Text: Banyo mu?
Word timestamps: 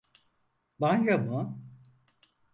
Banyo 0.79 1.17
mu? 1.25 1.61